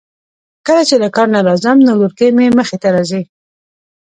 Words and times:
کله 0.67 0.81
چې 0.89 0.95
له 1.03 1.07
کار 1.15 1.27
نه 1.35 1.39
راځم 1.47 1.77
نو 1.87 1.91
لورکۍ 1.99 2.29
مې 2.37 2.47
مخې 2.57 2.77
ته 2.81 2.87
راځی. 2.95 3.21